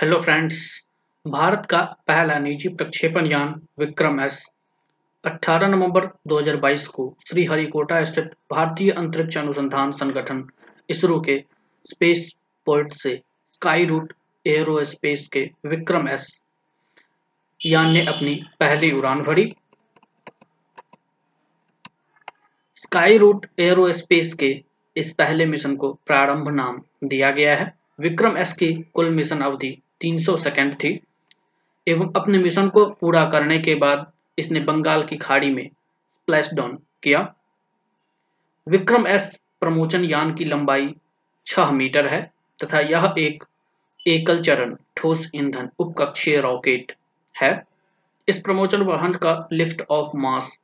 [0.00, 0.58] Hello friends
[1.26, 4.36] Bharat का पहला निजी प्रक्षेपण यान विक्रम एस।
[5.24, 10.42] 18 नवंबर 2022 को श्रीहरिकोटा स्थित भारतीय अंतरिक्ष अनुसंधान संगठन,
[10.90, 11.36] इसरो के
[11.86, 12.32] स्पेस
[12.66, 13.20] पोर्ट से
[13.52, 14.12] स्काई रूट
[14.46, 16.26] एयरोस्पेस के विक्रम एस।
[17.60, 19.48] यान ने अपनी पहली उड़ान भरी।
[22.76, 24.50] स्काई रूट एयरोस्पेस के
[24.96, 29.82] इस पहले मिशन को प्रारंभ नाम दिया गया है। विक्रम एस की कुल मिशन अवधि
[30.00, 31.00] 300 सेकंड थी,
[31.86, 36.78] एवं अपने मिशन को पूरा करने के बाद इसने बंगाल की खाड़ी में स्प्लैश डाउन
[37.02, 37.34] किया।
[38.68, 40.94] विक्रम एस प्रमोचन यान की लंबाई
[41.46, 42.32] 6 मीटर है,
[42.64, 43.44] तथा यह एक
[44.06, 46.92] एकल चरण ठोस ईंधन उपकक्षीय रॉकेट
[47.42, 47.52] है।
[48.28, 50.60] इस प्रमोचन वाहन का लिफ्ट ऑफ़ मास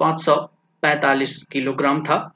[0.00, 2.34] 545 किलोग्राम था।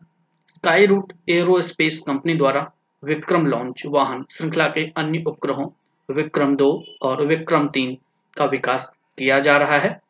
[0.49, 2.71] स्काई रूट एरोस्पेस कंपनी द्वारा
[3.05, 5.69] विक्रम लॉन्च वाहन, श्रृंखला के अन्य उपग्रहों,
[6.15, 7.97] विक्रम दो और विक्रम तीन
[8.37, 10.01] का विकास किया जा रहा है।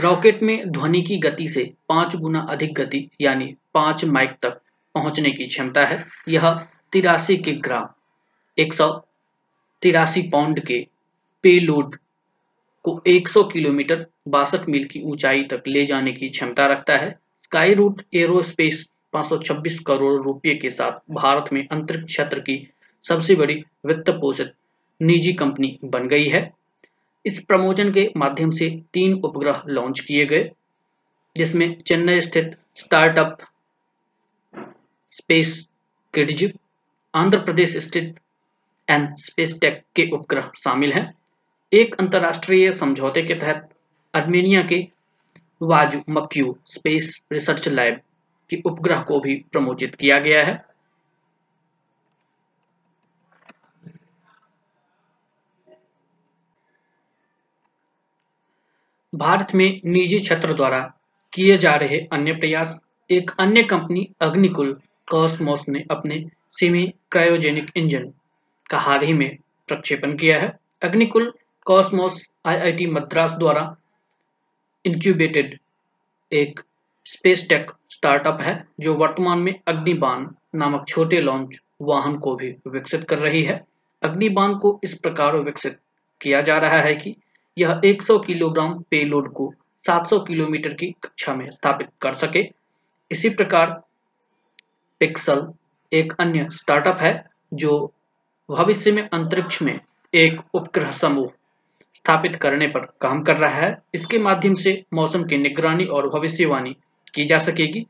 [0.00, 4.60] रॉकेट में ध्वनि की गति से पाँच गुना अधिक गति, यानी पाँच माइक तक
[4.94, 7.88] पहुँचने की क्षमता है। यह तिरासी के ग्राम,
[8.58, 9.04] एक सौ
[9.82, 10.86] तिरासी पाउंड के
[11.42, 11.96] पेलोड
[12.82, 17.74] को 100 किलोमीटर बासठ मील की ऊंचाई तक ले जाने की क्षमता रखता है। स्काई
[17.74, 22.56] रूट एरोस्पेस 526 करोड़ रुपए के साथ भारत में अंतरिक्ष क्षेत्र की
[23.04, 24.52] सबसे बड़ी वित्त पोषित
[25.00, 26.50] निजी कंपनी बन गई है।
[27.24, 30.50] इस प्रमोचन के माध्यम से तीन उपग्रह लॉन्च किए गए,
[31.36, 33.38] जिसमें चेन्नई स्थित startup
[35.10, 35.68] Space
[36.14, 36.52] Kidz,
[37.14, 38.14] Andhra Pradesh स्थित
[38.88, 41.12] एन स्पेस टेक के उपग्रह शामिल हैं।
[41.72, 43.68] एक अंतर्राष्ट्रीय समझौते के तहत
[44.14, 44.86] अर्मेनिया के
[45.62, 48.00] वाजू मक्यू स्पेस रिसर्च लैब
[48.52, 50.54] कि उपग्रह को भी प्रमोचित किया गया है।
[59.14, 60.80] भारत में निजी क्षेत्र द्वारा
[61.32, 62.80] किए जा रहे अन्य प्रयास,
[63.10, 64.80] एक अन्य कंपनी अग्निकुल
[65.10, 68.12] कॉस्मोस ने अपने सेमी क्रायोजेनिक इंजन
[68.70, 69.36] का हाल ही में
[69.68, 70.52] प्रक्षेपण किया है।
[70.82, 71.32] अग्निकुल
[71.66, 73.64] कॉस्मोस आईआईटी मद्रास द्वारा
[74.84, 75.58] इंक्यूबेटेड
[76.32, 76.60] एक
[77.06, 83.04] स्पेस टेक स्टार्टअप है, जो वर्तमान में अग्निबान नामक छोटे लॉन्च वाहन को भी विकसित
[83.04, 83.64] कर रही है।
[84.02, 85.78] अग्निबान को इस प्रकार विकसित
[86.20, 87.16] किया जा रहा है कि
[87.58, 89.54] यह 100 किलोग्राम पेलोड को
[89.86, 92.50] 700 किलोमीटर की कक्षा में स्थापित कर सके।
[93.10, 93.82] इसी प्रकार
[95.00, 95.52] पिक्सल
[95.92, 97.24] एक अन्य स्टार्टअप है,
[97.54, 97.92] जो
[98.50, 99.80] भविष्य में अंतरिक्ष में
[100.14, 101.30] एक उपग्रह समूह
[101.94, 106.76] स्थापित करने पर काम कर रहा है। इसके माध्यम से मौसम की निगरानी और भविष्यवाणी
[107.14, 107.86] की जा सकेगी।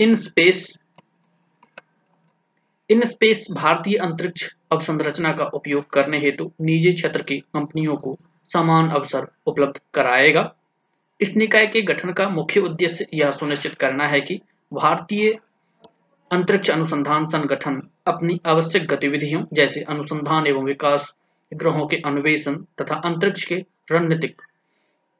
[0.00, 0.78] इन स्पेस
[2.90, 8.16] इन स्पेस भारतीय अंतरिक्ष अवसंरचना का उपयोग करने हेतु निजी क्षेत्र की कंपनियों को
[8.50, 10.52] समान अवसर उपलब्ध कराएगा।
[11.20, 14.40] इस निकाय के गठन का मुख्य उद्देश्य यह सुनिश्चित करना है कि
[14.72, 15.30] भारतीय
[16.30, 21.14] अंतरिक्ष अनुसंधान संगठन अपनी आवश्यक गतिविधियों जैसे अनुसंधान एवं विकास
[21.54, 24.42] ग्रहों के अन्वेषण तथा अंतरिक्ष के रणनीतिक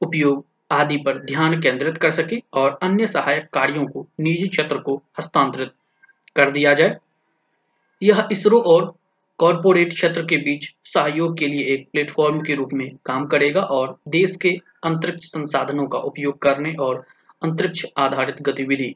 [0.01, 4.97] उपयोग आदि पर ध्यान केंद्रित कर सके और अन्य सहायक कार्यों को निजी क्षेत्र को
[5.19, 5.73] हस्तांतरित
[6.37, 6.97] कर दिया जाए।
[8.03, 8.95] यह इसरो और
[9.39, 13.97] कॉरपोरेट क्षेत्र के बीच सहयोग के लिए एक प्लेटफॉर्म के रूप में काम करेगा और
[14.09, 14.51] देश के
[14.85, 17.05] अंतरिक्ष संसाधनों का उपयोग करने और
[17.43, 18.95] अंतरिक्ष आधारित गतिविधि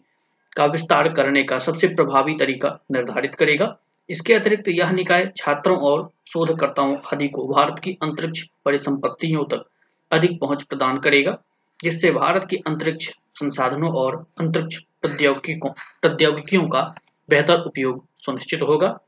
[0.56, 3.76] का विस्तार करने का सबसे प्रभावी तरीका निर्धारित करेगा।
[4.08, 9.64] इसके अतिरिक्त यह निकाय छात्रों और शोधकर्ताओं आदि को भारत की अंतरिक्ष परिसंपत्तियों तक
[10.10, 11.36] अधिक पहुँच प्रदान करेगा।
[11.82, 16.94] जिससे भारत की अंतरिक्ष संसाधनों और अंतरिक्ष प्रौद्योगिकियों प्रौद्योगिकियों का
[17.28, 18.98] बेहतर उपयोग सुनिश्चित होगा।